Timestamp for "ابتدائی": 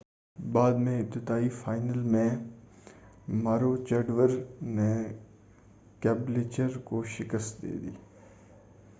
0.99-1.49